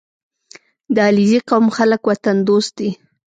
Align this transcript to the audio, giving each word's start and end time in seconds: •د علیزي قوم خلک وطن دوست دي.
•د 0.93 0.97
علیزي 1.07 1.39
قوم 1.49 1.65
خلک 1.77 2.01
وطن 2.09 2.37
دوست 2.49 2.71
دي. 2.79 2.89